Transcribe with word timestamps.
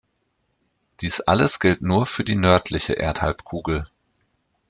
Dies 1.01 1.21
alles 1.21 1.59
gilt 1.59 1.83
nur 1.83 2.07
für 2.07 2.23
die 2.23 2.33
nördliche 2.35 2.93
Erdhalbkugel. 2.93 3.87